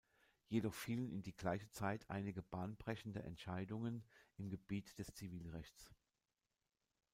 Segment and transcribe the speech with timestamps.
[0.47, 4.03] Jedoch fielen in die gleiche Zeit einige bahnbrechende Entscheidungen
[4.37, 5.91] im Gebiet des Zivilrechts.